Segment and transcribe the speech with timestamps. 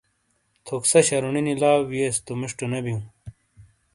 [0.65, 3.01] تھوکسہ شَرُونِینی لاؤ وِئیس تو مِشٹو نے بِیوں۔